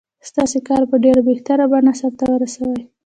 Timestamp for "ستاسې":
0.29-0.59